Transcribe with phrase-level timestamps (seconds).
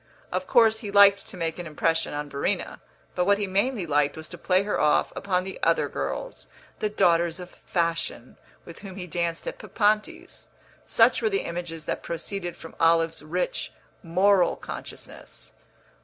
[0.31, 2.81] Of course he liked to make an impression on Verena;
[3.13, 6.47] but what he mainly liked was to play her off upon the other girls,
[6.79, 8.35] the daughters of fashion,
[8.65, 10.47] with whom he danced at Papanti's.
[10.87, 15.53] Such were the images that proceeded from Olive's rich moral consciousness.